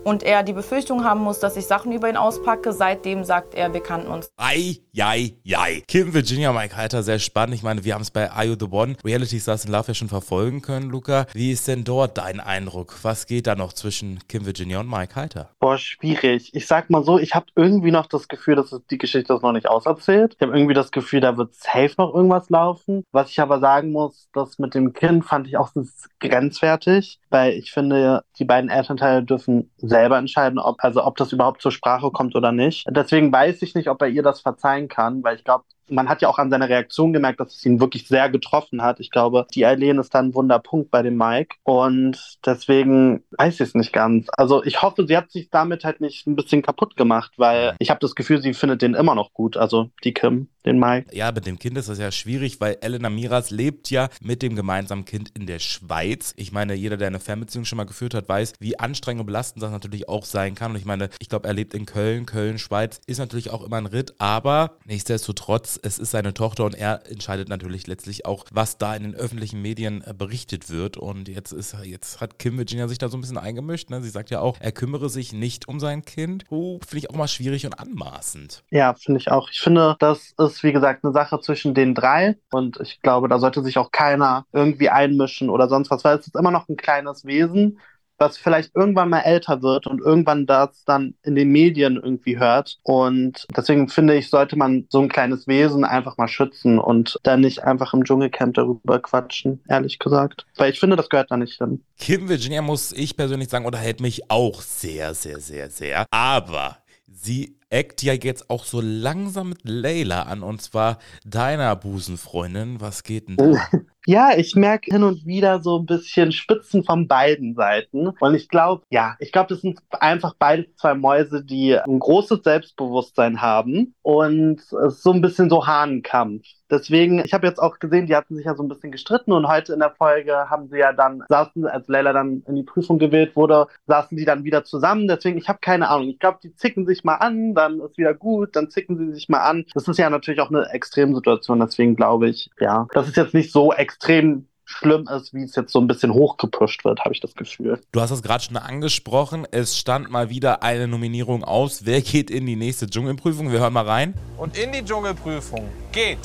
und 0.04 0.22
er 0.22 0.42
die 0.42 0.52
Befürchtung 0.52 1.04
haben 1.04 1.20
muss, 1.20 1.40
dass 1.40 1.56
ich 1.56 1.66
Sachen 1.66 1.92
über 1.92 2.08
ihn 2.08 2.16
auspacke, 2.16 2.72
seitdem 2.72 3.24
sagt 3.24 3.54
er, 3.54 3.72
wir 3.74 3.80
kannten 3.82 4.08
uns. 4.08 4.30
Ei, 4.36 4.78
jei, 4.92 5.34
jei. 5.42 5.82
Kim 5.86 6.14
Virginia, 6.14 6.52
Mike 6.52 6.76
Halter, 6.76 7.02
sehr 7.02 7.18
spannend. 7.18 7.54
Ich 7.54 7.62
meine, 7.62 7.84
wir 7.84 7.94
haben 7.94 8.02
es 8.02 8.10
bei 8.10 8.30
Are 8.30 8.44
You 8.44 8.56
The 8.58 8.66
One, 8.70 8.96
Reality 9.04 9.38
Stars 9.38 9.64
in 9.66 9.72
Love 9.72 9.88
ja 9.88 9.94
schon 9.94 10.08
verfolgen 10.08 10.62
können, 10.62 10.90
Luca. 10.90 11.26
Wie 11.32 11.52
ist 11.52 11.68
denn 11.68 11.84
dort 11.84 12.18
dein 12.18 12.40
Eindruck? 12.40 12.94
Was 13.02 13.26
geht 13.26 13.46
da 13.46 13.54
noch 13.54 13.72
zwischen 13.72 14.18
Kim 14.28 14.46
Virginia 14.46 14.80
und 14.80 14.88
Mike 14.90 15.14
Halter? 15.16 15.50
Boah, 15.60 15.76
schwierig. 15.78 16.50
Ich 16.54 16.66
sag 16.66 16.88
mal 16.90 17.04
so, 17.04 17.18
ich 17.18 17.34
habe 17.34 17.46
irgendwie 17.54 17.90
noch 17.90 18.06
das 18.06 18.28
Gefühl, 18.28 18.56
dass 18.56 18.72
es- 18.72 18.80
die 18.90 18.98
Geschichte 18.98 19.34
ist 19.34 19.42
noch 19.42 19.52
nicht 19.52 19.68
auserzählt. 19.68 20.34
Ich 20.38 20.42
habe 20.46 20.56
irgendwie 20.56 20.74
das 20.74 20.90
Gefühl, 20.90 21.20
da 21.20 21.36
wird 21.36 21.54
safe 21.54 21.92
noch 21.98 22.14
irgendwas 22.14 22.48
laufen. 22.50 23.04
Was 23.12 23.30
ich 23.30 23.40
aber 23.40 23.60
sagen 23.60 23.92
muss, 23.92 24.28
das 24.32 24.58
mit 24.58 24.74
dem 24.74 24.92
Kind 24.92 25.24
fand 25.24 25.46
ich 25.46 25.56
auch 25.56 25.70
grenzwertig, 26.20 27.20
weil 27.28 27.52
ich 27.52 27.72
finde, 27.72 28.22
die 28.38 28.44
beiden 28.44 28.70
Elternteile 28.70 29.22
dürfen 29.22 29.70
selber 29.90 30.16
entscheiden, 30.16 30.58
ob, 30.58 30.76
also 30.78 31.04
ob 31.04 31.16
das 31.16 31.32
überhaupt 31.32 31.60
zur 31.60 31.72
Sprache 31.72 32.10
kommt 32.10 32.34
oder 32.34 32.52
nicht. 32.52 32.86
Deswegen 32.88 33.30
weiß 33.30 33.60
ich 33.62 33.74
nicht, 33.74 33.88
ob 33.88 34.00
er 34.00 34.08
ihr 34.08 34.22
das 34.22 34.40
verzeihen 34.40 34.88
kann, 34.88 35.22
weil 35.22 35.36
ich 35.36 35.44
glaube, 35.44 35.64
man 35.90 36.08
hat 36.08 36.22
ja 36.22 36.28
auch 36.28 36.38
an 36.38 36.50
seiner 36.50 36.68
Reaktion 36.68 37.12
gemerkt, 37.12 37.40
dass 37.40 37.54
es 37.54 37.66
ihn 37.66 37.80
wirklich 37.80 38.06
sehr 38.06 38.30
getroffen 38.30 38.82
hat. 38.82 39.00
Ich 39.00 39.10
glaube, 39.10 39.46
die 39.54 39.66
Eileen 39.66 39.98
ist 39.98 40.14
dann 40.14 40.28
ein 40.28 40.34
Wunderpunkt 40.34 40.90
bei 40.90 41.02
dem 41.02 41.16
Mike. 41.16 41.56
Und 41.64 42.38
deswegen 42.46 43.24
weiß 43.36 43.54
ich 43.54 43.60
es 43.60 43.74
nicht 43.74 43.92
ganz. 43.92 44.28
Also 44.36 44.64
ich 44.64 44.82
hoffe, 44.82 45.06
sie 45.06 45.16
hat 45.16 45.30
sich 45.30 45.50
damit 45.50 45.84
halt 45.84 46.00
nicht 46.00 46.26
ein 46.26 46.36
bisschen 46.36 46.62
kaputt 46.62 46.96
gemacht, 46.96 47.32
weil 47.36 47.74
ich 47.78 47.90
habe 47.90 48.00
das 48.00 48.14
Gefühl, 48.14 48.40
sie 48.40 48.54
findet 48.54 48.82
den 48.82 48.94
immer 48.94 49.14
noch 49.14 49.32
gut. 49.32 49.56
Also 49.56 49.90
die 50.04 50.14
Kim, 50.14 50.48
den 50.64 50.78
Mike. 50.78 51.14
Ja, 51.14 51.32
mit 51.32 51.46
dem 51.46 51.58
Kind 51.58 51.76
ist 51.78 51.88
das 51.88 51.98
ja 51.98 52.12
schwierig, 52.12 52.60
weil 52.60 52.78
Elena 52.80 53.10
Miras 53.10 53.50
lebt 53.50 53.90
ja 53.90 54.08
mit 54.20 54.42
dem 54.42 54.56
gemeinsamen 54.56 55.04
Kind 55.04 55.30
in 55.34 55.46
der 55.46 55.58
Schweiz. 55.58 56.34
Ich 56.36 56.52
meine, 56.52 56.74
jeder, 56.74 56.96
der 56.96 57.08
eine 57.08 57.20
Fernbeziehung 57.20 57.64
schon 57.64 57.76
mal 57.78 57.84
geführt 57.84 58.14
hat, 58.14 58.28
weiß, 58.28 58.54
wie 58.58 58.78
anstrengend 58.78 59.20
und 59.20 59.26
belastend 59.26 59.62
das 59.62 59.70
natürlich 59.70 60.08
auch 60.08 60.24
sein 60.24 60.54
kann. 60.54 60.72
Und 60.72 60.78
ich 60.78 60.84
meine, 60.84 61.10
ich 61.18 61.28
glaube, 61.28 61.48
er 61.48 61.54
lebt 61.54 61.74
in 61.74 61.86
Köln. 61.86 62.26
Köln, 62.26 62.58
Schweiz 62.58 63.00
ist 63.06 63.18
natürlich 63.18 63.50
auch 63.50 63.64
immer 63.64 63.76
ein 63.76 63.86
Ritt, 63.86 64.14
aber 64.18 64.76
nichtsdestotrotz, 64.84 65.78
es 65.82 65.98
ist 65.98 66.10
seine 66.10 66.34
Tochter 66.34 66.64
und 66.64 66.74
er 66.74 67.10
entscheidet 67.10 67.48
natürlich 67.48 67.86
letztlich 67.86 68.26
auch, 68.26 68.44
was 68.52 68.78
da 68.78 68.94
in 68.94 69.02
den 69.02 69.14
öffentlichen 69.14 69.62
Medien 69.62 70.02
äh, 70.02 70.14
berichtet 70.16 70.70
wird. 70.70 70.96
Und 70.96 71.28
jetzt 71.28 71.52
ist 71.52 71.76
jetzt 71.84 72.20
hat 72.20 72.38
Kim 72.38 72.58
Virginia 72.58 72.88
sich 72.88 72.98
da 72.98 73.08
so 73.08 73.16
ein 73.16 73.20
bisschen 73.20 73.38
eingemischt. 73.38 73.90
Ne? 73.90 74.02
Sie 74.02 74.10
sagt 74.10 74.30
ja 74.30 74.40
auch, 74.40 74.56
er 74.60 74.72
kümmere 74.72 75.08
sich 75.08 75.32
nicht 75.32 75.68
um 75.68 75.80
sein 75.80 76.04
Kind. 76.04 76.44
Oh, 76.50 76.78
finde 76.86 76.98
ich 76.98 77.10
auch 77.10 77.14
mal 77.14 77.28
schwierig 77.28 77.64
und 77.66 77.78
anmaßend. 77.78 78.62
Ja, 78.70 78.94
finde 78.94 79.20
ich 79.20 79.30
auch. 79.30 79.48
Ich 79.50 79.60
finde, 79.60 79.96
das 79.98 80.34
ist, 80.38 80.49
wie 80.62 80.72
gesagt, 80.72 81.04
eine 81.04 81.12
Sache 81.12 81.40
zwischen 81.40 81.74
den 81.74 81.94
drei. 81.94 82.36
Und 82.50 82.78
ich 82.80 83.00
glaube, 83.02 83.28
da 83.28 83.38
sollte 83.38 83.62
sich 83.62 83.78
auch 83.78 83.90
keiner 83.90 84.46
irgendwie 84.52 84.88
einmischen 84.88 85.50
oder 85.50 85.68
sonst 85.68 85.90
was, 85.90 86.04
weil 86.04 86.18
es 86.18 86.26
ist 86.26 86.36
immer 86.36 86.50
noch 86.50 86.68
ein 86.68 86.76
kleines 86.76 87.24
Wesen, 87.24 87.78
was 88.20 88.36
vielleicht 88.36 88.76
irgendwann 88.76 89.08
mal 89.08 89.20
älter 89.20 89.62
wird 89.62 89.86
und 89.86 90.00
irgendwann 90.00 90.46
das 90.46 90.84
dann 90.84 91.14
in 91.22 91.34
den 91.34 91.48
Medien 91.48 91.96
irgendwie 91.96 92.38
hört. 92.38 92.78
Und 92.82 93.46
deswegen 93.56 93.88
finde 93.88 94.14
ich, 94.14 94.28
sollte 94.28 94.56
man 94.56 94.86
so 94.90 95.00
ein 95.00 95.08
kleines 95.08 95.48
Wesen 95.48 95.84
einfach 95.84 96.18
mal 96.18 96.28
schützen 96.28 96.78
und 96.78 97.18
dann 97.22 97.40
nicht 97.40 97.64
einfach 97.64 97.94
im 97.94 98.04
Dschungelcamp 98.04 98.54
darüber 98.54 99.00
quatschen, 99.00 99.64
ehrlich 99.68 99.98
gesagt. 99.98 100.44
Weil 100.56 100.70
ich 100.70 100.78
finde, 100.78 100.96
das 100.96 101.08
gehört 101.08 101.30
da 101.30 101.38
nicht 101.38 101.56
hin. 101.58 101.82
Kim 101.98 102.28
Virginia, 102.28 102.60
muss 102.60 102.92
ich 102.92 103.16
persönlich 103.16 103.48
sagen, 103.48 103.64
unterhält 103.64 104.00
mich 104.00 104.30
auch 104.30 104.60
sehr, 104.60 105.14
sehr, 105.14 105.40
sehr, 105.40 105.70
sehr. 105.70 106.04
Aber 106.10 106.76
sie 107.10 107.56
eckt 107.70 108.02
ja 108.02 108.12
jetzt 108.12 108.50
auch 108.50 108.64
so 108.64 108.80
langsam 108.82 109.50
mit 109.50 109.60
Layla 109.62 110.22
an 110.22 110.42
und 110.42 110.60
zwar 110.60 110.98
deiner 111.24 111.74
Busenfreundin. 111.76 112.80
Was 112.80 113.04
geht 113.04 113.28
denn 113.28 113.36
da? 113.36 113.68
Ja, 114.06 114.30
ich 114.36 114.56
merke 114.56 114.90
hin 114.92 115.02
und 115.02 115.26
wieder 115.26 115.62
so 115.62 115.78
ein 115.78 115.86
bisschen 115.86 116.32
Spitzen 116.32 116.84
von 116.84 117.06
beiden 117.06 117.54
Seiten. 117.54 118.08
Und 118.08 118.34
ich 118.34 118.48
glaube, 118.48 118.82
ja, 118.88 119.14
ich 119.18 119.30
glaube, 119.30 119.50
das 119.50 119.60
sind 119.60 119.78
einfach 119.90 120.34
beide 120.38 120.74
zwei 120.74 120.94
Mäuse, 120.94 121.44
die 121.44 121.78
ein 121.78 121.98
großes 121.98 122.40
Selbstbewusstsein 122.42 123.42
haben 123.42 123.94
und 124.02 124.58
es 124.58 124.72
ist 124.72 125.02
so 125.02 125.12
ein 125.12 125.20
bisschen 125.20 125.50
so 125.50 125.66
Hahnenkampf. 125.66 126.44
Deswegen, 126.70 127.22
ich 127.24 127.34
habe 127.34 127.46
jetzt 127.46 127.58
auch 127.58 127.78
gesehen, 127.78 128.06
die 128.06 128.14
hatten 128.14 128.36
sich 128.36 128.46
ja 128.46 128.54
so 128.54 128.62
ein 128.62 128.68
bisschen 128.68 128.92
gestritten 128.92 129.32
und 129.32 129.48
heute 129.48 129.72
in 129.72 129.80
der 129.80 129.90
Folge 129.90 130.48
haben 130.48 130.68
sie 130.68 130.78
ja 130.78 130.92
dann, 130.92 131.24
saßen, 131.28 131.66
als 131.66 131.88
Leila 131.88 132.12
dann 132.12 132.44
in 132.46 132.54
die 132.54 132.62
Prüfung 132.62 132.98
gewählt 132.98 133.34
wurde, 133.34 133.66
saßen 133.86 134.16
die 134.16 134.24
dann 134.24 134.44
wieder 134.44 134.64
zusammen. 134.64 135.08
Deswegen, 135.08 135.36
ich 135.36 135.48
habe 135.48 135.58
keine 135.60 135.88
Ahnung. 135.88 136.08
Ich 136.08 136.20
glaube, 136.20 136.38
die 136.42 136.54
zicken 136.54 136.86
sich 136.86 137.02
mal 137.02 137.16
an, 137.16 137.54
dann 137.60 137.80
ist 137.80 137.98
wieder 137.98 138.14
gut, 138.14 138.56
dann 138.56 138.70
zicken 138.70 138.96
sie 138.96 139.12
sich 139.12 139.28
mal 139.28 139.40
an. 139.40 139.64
Das 139.74 139.86
ist 139.86 139.98
ja 139.98 140.10
natürlich 140.10 140.40
auch 140.40 140.50
eine 140.50 140.68
Extremsituation. 140.70 141.60
Deswegen 141.60 141.96
glaube 141.96 142.28
ich, 142.28 142.50
ja, 142.58 142.86
das 142.92 143.08
ist 143.08 143.16
jetzt 143.16 143.34
nicht 143.34 143.52
so 143.52 143.72
extrem 143.72 144.46
schlimm 144.64 145.08
ist, 145.08 145.34
wie 145.34 145.42
es 145.42 145.56
jetzt 145.56 145.72
so 145.72 145.80
ein 145.80 145.88
bisschen 145.88 146.14
hochgepusht 146.14 146.84
wird, 146.84 147.00
habe 147.00 147.12
ich 147.12 147.20
das 147.20 147.34
Gefühl. 147.34 147.80
Du 147.90 148.00
hast 148.00 148.12
es 148.12 148.22
gerade 148.22 148.44
schon 148.44 148.56
angesprochen. 148.56 149.46
Es 149.50 149.76
stand 149.76 150.10
mal 150.10 150.30
wieder 150.30 150.62
eine 150.62 150.86
Nominierung 150.86 151.42
aus. 151.42 151.84
Wer 151.84 152.00
geht 152.00 152.30
in 152.30 152.46
die 152.46 152.56
nächste 152.56 152.86
Dschungelprüfung? 152.86 153.50
Wir 153.50 153.58
hören 153.60 153.72
mal 153.72 153.84
rein. 153.86 154.14
Und 154.36 154.56
in 154.56 154.70
die 154.72 154.84
Dschungelprüfung 154.84 155.68
geht 155.90 156.20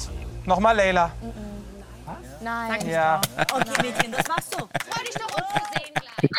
nochmal 0.45 0.75
Leila. 0.75 1.11
Nein. 2.43 2.87
Ja. 2.87 3.19
Okay, 3.51 3.81
Mädchen, 3.81 4.11
das 4.11 4.27
machst 4.27 4.53
du. 4.53 4.59
Freu 4.59 5.03
dich 5.03 5.15
doch 5.15 5.35
uns 5.35 5.47
zu 5.47 5.61
sehen 5.73 5.93
gleich. 5.95 6.29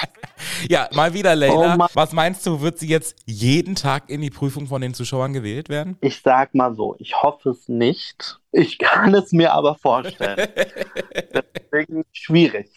Ja, 0.68 0.88
mal 0.92 1.14
wieder 1.14 1.32
Oh 1.32 1.36
Layla. 1.36 1.76
Mann. 1.76 1.88
Was 1.94 2.12
meinst 2.12 2.46
du, 2.46 2.60
wird 2.60 2.78
sie 2.78 2.88
jetzt 2.88 3.16
jeden 3.26 3.74
Tag 3.74 4.10
in 4.10 4.20
die 4.20 4.30
Prüfung 4.30 4.66
von 4.66 4.80
den 4.80 4.94
Zuschauern 4.94 5.32
gewählt 5.32 5.68
werden? 5.68 5.96
Ich 6.00 6.20
sag 6.22 6.54
mal 6.54 6.74
so, 6.74 6.96
ich 6.98 7.22
hoffe 7.22 7.50
es 7.50 7.68
nicht. 7.68 8.38
Ich 8.52 8.78
kann 8.78 9.14
es 9.14 9.32
mir 9.32 9.52
aber 9.52 9.74
vorstellen. 9.76 10.48
Deswegen 11.72 12.04
schwierig. 12.12 12.70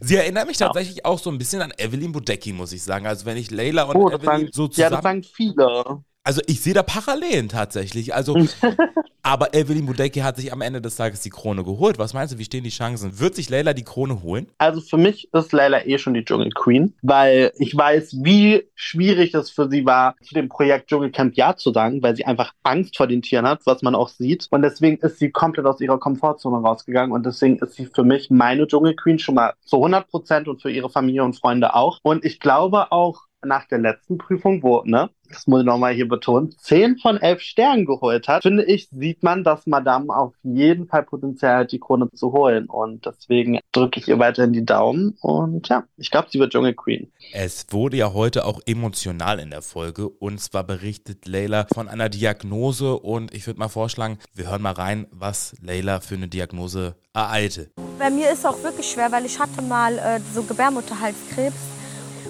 Sie 0.00 0.16
erinnert 0.16 0.46
mich 0.46 0.58
tatsächlich 0.58 1.04
auch 1.04 1.18
so 1.18 1.30
ein 1.30 1.38
bisschen 1.38 1.62
an 1.62 1.72
Evelyn 1.78 2.12
Bodecki, 2.12 2.52
muss 2.52 2.72
ich 2.72 2.82
sagen. 2.82 3.06
Also 3.06 3.24
wenn 3.26 3.36
ich 3.36 3.50
Layla 3.50 3.84
und 3.84 3.96
Oh, 3.96 4.08
Evelyn 4.08 4.24
sagen, 4.24 4.48
so 4.52 4.64
ja, 4.64 4.70
zusammen... 4.70 4.92
das 4.92 5.02
sagen 5.02 5.22
viele. 5.22 6.04
Also 6.28 6.42
ich 6.46 6.60
sehe 6.60 6.74
da 6.74 6.82
Parallelen 6.82 7.48
tatsächlich. 7.48 8.14
Also, 8.14 8.36
aber 9.22 9.54
Evelyn 9.54 9.86
Bodecki 9.86 10.20
hat 10.20 10.36
sich 10.36 10.52
am 10.52 10.60
Ende 10.60 10.82
des 10.82 10.96
Tages 10.96 11.22
die 11.22 11.30
Krone 11.30 11.64
geholt. 11.64 11.98
Was 11.98 12.12
meinst 12.12 12.34
du, 12.34 12.38
wie 12.38 12.44
stehen 12.44 12.64
die 12.64 12.68
Chancen? 12.68 13.18
Wird 13.18 13.34
sich 13.34 13.48
Layla 13.48 13.72
die 13.72 13.82
Krone 13.82 14.22
holen? 14.22 14.46
Also 14.58 14.82
für 14.82 14.98
mich 14.98 15.32
ist 15.32 15.52
Layla 15.54 15.86
eh 15.86 15.96
schon 15.96 16.12
die 16.12 16.26
Dschungel 16.26 16.50
Queen, 16.50 16.92
weil 17.00 17.52
ich 17.56 17.74
weiß, 17.74 18.22
wie 18.22 18.68
schwierig 18.74 19.32
es 19.32 19.48
für 19.48 19.70
sie 19.70 19.86
war, 19.86 20.16
zu 20.20 20.34
dem 20.34 20.50
Projekt 20.50 20.90
Dschungelcamp 20.90 21.34
Ja 21.34 21.56
zu 21.56 21.72
sagen, 21.72 22.02
weil 22.02 22.14
sie 22.14 22.26
einfach 22.26 22.52
Angst 22.62 22.98
vor 22.98 23.06
den 23.06 23.22
Tieren 23.22 23.48
hat, 23.48 23.62
was 23.64 23.80
man 23.80 23.94
auch 23.94 24.10
sieht. 24.10 24.48
Und 24.50 24.60
deswegen 24.60 24.98
ist 24.98 25.18
sie 25.18 25.30
komplett 25.30 25.64
aus 25.64 25.80
ihrer 25.80 25.98
Komfortzone 25.98 26.58
rausgegangen 26.58 27.12
und 27.12 27.24
deswegen 27.24 27.56
ist 27.60 27.72
sie 27.72 27.86
für 27.86 28.04
mich 28.04 28.28
meine 28.28 28.66
Dschungel 28.66 28.94
Queen 28.96 29.18
schon 29.18 29.36
mal 29.36 29.54
zu 29.64 29.76
100 29.76 30.06
Prozent 30.06 30.46
und 30.46 30.60
für 30.60 30.70
ihre 30.70 30.90
Familie 30.90 31.24
und 31.24 31.38
Freunde 31.38 31.74
auch. 31.74 32.00
Und 32.02 32.22
ich 32.22 32.38
glaube 32.38 32.92
auch, 32.92 33.27
nach 33.44 33.66
der 33.66 33.78
letzten 33.78 34.18
Prüfung, 34.18 34.62
wo, 34.62 34.82
ne, 34.84 35.10
das 35.28 35.46
muss 35.46 35.60
ich 35.60 35.66
nochmal 35.66 35.94
hier 35.94 36.08
betonen, 36.08 36.52
10 36.58 36.98
von 36.98 37.18
11 37.18 37.40
Sternen 37.40 37.86
geholt 37.86 38.28
hat, 38.28 38.42
finde 38.42 38.64
ich, 38.64 38.88
sieht 38.90 39.22
man, 39.22 39.44
dass 39.44 39.66
Madame 39.66 40.14
auf 40.14 40.34
jeden 40.42 40.86
Fall 40.86 41.02
Potenzial 41.02 41.60
hat, 41.60 41.72
die 41.72 41.78
Krone 41.78 42.08
zu 42.14 42.32
holen. 42.32 42.66
Und 42.66 43.06
deswegen 43.06 43.58
drücke 43.72 44.00
ich 44.00 44.08
ihr 44.08 44.18
weiterhin 44.18 44.52
die 44.52 44.64
Daumen. 44.64 45.16
Und 45.20 45.68
ja, 45.68 45.84
ich 45.96 46.10
glaube, 46.10 46.28
sie 46.30 46.38
wird 46.38 46.52
Dschungel 46.52 46.74
Queen. 46.74 47.12
Es 47.32 47.66
wurde 47.70 47.98
ja 47.98 48.12
heute 48.12 48.44
auch 48.46 48.60
emotional 48.66 49.38
in 49.38 49.50
der 49.50 49.62
Folge 49.62 50.08
und 50.08 50.40
zwar 50.40 50.64
berichtet 50.64 51.26
Layla 51.26 51.66
von 51.72 51.88
einer 51.88 52.08
Diagnose 52.08 52.98
und 52.98 53.34
ich 53.34 53.46
würde 53.46 53.60
mal 53.60 53.68
vorschlagen, 53.68 54.18
wir 54.34 54.50
hören 54.50 54.62
mal 54.62 54.72
rein, 54.72 55.06
was 55.10 55.54
Layla 55.60 56.00
für 56.00 56.14
eine 56.14 56.28
Diagnose 56.28 56.96
ereilte. 57.12 57.70
Bei 57.98 58.10
mir 58.10 58.30
ist 58.30 58.40
es 58.40 58.44
auch 58.46 58.62
wirklich 58.62 58.86
schwer, 58.86 59.12
weil 59.12 59.26
ich 59.26 59.38
hatte 59.38 59.60
mal 59.62 59.98
äh, 59.98 60.20
so 60.34 60.42
Gebärmutterhalskrebs 60.42 61.77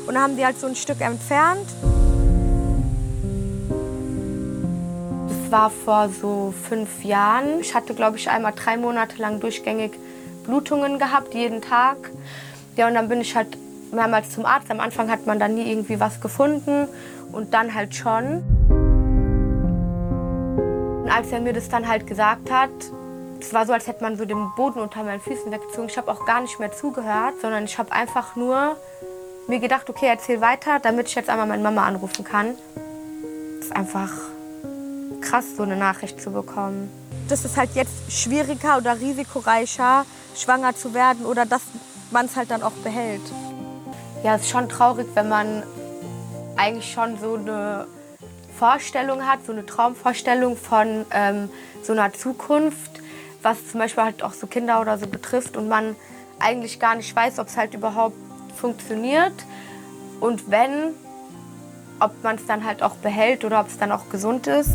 und 0.08 0.14
da 0.14 0.22
haben 0.22 0.36
die 0.36 0.44
halt 0.44 0.58
so 0.58 0.66
ein 0.66 0.74
Stück 0.74 1.02
entfernt. 1.02 1.68
Das 5.28 5.52
war 5.52 5.70
vor 5.70 6.08
so 6.08 6.54
fünf 6.68 7.04
Jahren. 7.04 7.60
Ich 7.60 7.74
hatte, 7.74 7.92
glaube 7.94 8.16
ich, 8.16 8.30
einmal 8.30 8.52
drei 8.56 8.78
Monate 8.78 9.18
lang 9.18 9.38
durchgängig 9.38 9.92
Blutungen 10.44 10.98
gehabt, 10.98 11.34
jeden 11.34 11.60
Tag. 11.60 11.96
Ja, 12.76 12.88
und 12.88 12.94
dann 12.94 13.10
bin 13.10 13.20
ich 13.20 13.36
halt 13.36 13.58
mehrmals 13.92 14.30
zum 14.30 14.46
Arzt. 14.46 14.70
Am 14.70 14.80
Anfang 14.80 15.10
hat 15.10 15.26
man 15.26 15.38
dann 15.38 15.54
nie 15.54 15.70
irgendwie 15.70 16.00
was 16.00 16.22
gefunden 16.22 16.88
und 17.32 17.52
dann 17.52 17.74
halt 17.74 17.94
schon. 17.94 18.42
Und 21.04 21.10
als 21.10 21.30
er 21.32 21.40
mir 21.40 21.52
das 21.52 21.68
dann 21.68 21.86
halt 21.86 22.06
gesagt 22.06 22.50
hat, 22.50 22.70
es 23.40 23.52
war 23.52 23.66
so, 23.66 23.74
als 23.74 23.86
hätte 23.86 24.02
man 24.02 24.16
so 24.16 24.24
den 24.24 24.48
Boden 24.56 24.80
unter 24.80 25.04
meinen 25.04 25.20
Füßen 25.20 25.52
weggezogen. 25.52 25.88
Ich 25.88 25.98
habe 25.98 26.10
auch 26.10 26.24
gar 26.24 26.40
nicht 26.40 26.58
mehr 26.58 26.72
zugehört, 26.72 27.34
sondern 27.42 27.64
ich 27.64 27.78
habe 27.78 27.92
einfach 27.92 28.36
nur 28.36 28.76
mir 29.48 29.60
gedacht, 29.60 29.88
okay, 29.88 30.06
erzähl 30.06 30.40
weiter, 30.40 30.78
damit 30.78 31.08
ich 31.08 31.14
jetzt 31.14 31.30
einmal 31.30 31.46
meine 31.46 31.62
Mama 31.62 31.86
anrufen 31.86 32.22
kann. 32.24 32.54
Das 33.58 33.68
ist 33.68 33.76
einfach 33.76 34.12
krass, 35.22 35.56
so 35.56 35.62
eine 35.62 35.76
Nachricht 35.76 36.20
zu 36.20 36.30
bekommen. 36.30 36.90
Das 37.28 37.44
ist 37.44 37.56
halt 37.56 37.70
jetzt 37.74 38.12
schwieriger 38.12 38.76
oder 38.76 39.00
risikoreicher, 39.00 40.04
schwanger 40.36 40.76
zu 40.76 40.94
werden 40.94 41.24
oder 41.26 41.46
dass 41.46 41.62
man 42.10 42.26
es 42.26 42.36
halt 42.36 42.50
dann 42.50 42.62
auch 42.62 42.72
behält. 42.84 43.22
Ja, 44.22 44.36
es 44.36 44.42
ist 44.42 44.50
schon 44.50 44.68
traurig, 44.68 45.06
wenn 45.14 45.28
man 45.28 45.62
eigentlich 46.56 46.92
schon 46.92 47.18
so 47.18 47.34
eine 47.34 47.86
Vorstellung 48.58 49.26
hat, 49.26 49.46
so 49.46 49.52
eine 49.52 49.64
Traumvorstellung 49.64 50.56
von 50.56 51.06
ähm, 51.12 51.48
so 51.82 51.92
einer 51.92 52.12
Zukunft, 52.12 53.00
was 53.42 53.68
zum 53.70 53.80
Beispiel 53.80 54.04
halt 54.04 54.22
auch 54.22 54.34
so 54.34 54.46
Kinder 54.46 54.80
oder 54.80 54.98
so 54.98 55.06
betrifft 55.06 55.56
und 55.56 55.68
man 55.68 55.96
eigentlich 56.38 56.80
gar 56.80 56.96
nicht 56.96 57.14
weiß, 57.14 57.38
ob 57.38 57.46
es 57.46 57.56
halt 57.56 57.74
überhaupt 57.74 58.16
funktioniert 58.58 59.32
und 60.20 60.50
wenn, 60.50 60.92
ob 62.00 62.12
man 62.22 62.36
es 62.36 62.46
dann 62.46 62.64
halt 62.64 62.82
auch 62.82 62.96
behält 62.96 63.44
oder 63.44 63.60
ob 63.60 63.68
es 63.68 63.78
dann 63.78 63.92
auch 63.92 64.08
gesund 64.10 64.46
ist. 64.46 64.72